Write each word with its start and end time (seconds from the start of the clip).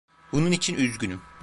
Bunun 0.31 0.51
için 0.51 0.75
üzgünüm. 0.77 1.21